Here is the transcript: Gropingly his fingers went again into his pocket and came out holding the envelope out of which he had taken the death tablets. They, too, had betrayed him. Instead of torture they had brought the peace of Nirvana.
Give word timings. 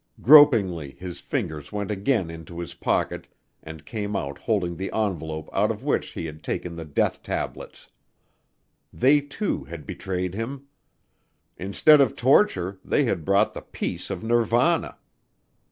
Gropingly 0.19 0.95
his 0.97 1.19
fingers 1.19 1.71
went 1.71 1.91
again 1.91 2.31
into 2.31 2.57
his 2.57 2.73
pocket 2.73 3.27
and 3.61 3.85
came 3.85 4.15
out 4.15 4.39
holding 4.39 4.75
the 4.75 4.91
envelope 4.91 5.47
out 5.53 5.69
of 5.69 5.83
which 5.83 6.13
he 6.13 6.25
had 6.25 6.41
taken 6.43 6.75
the 6.75 6.85
death 6.85 7.21
tablets. 7.21 7.87
They, 8.91 9.21
too, 9.21 9.65
had 9.65 9.85
betrayed 9.85 10.33
him. 10.33 10.65
Instead 11.55 12.01
of 12.01 12.15
torture 12.15 12.79
they 12.83 13.03
had 13.03 13.23
brought 13.23 13.53
the 13.53 13.61
peace 13.61 14.09
of 14.09 14.23
Nirvana. 14.23 14.97